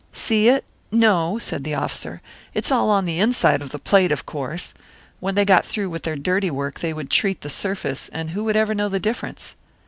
[0.13, 0.65] "See it?
[0.91, 2.23] No!" said the officer.
[2.55, 4.73] "It's all on the inside of the plate, of course.
[5.19, 8.43] When they got through with their dirty work, they would treat the surface, and who
[8.45, 9.55] would ever know the difference?"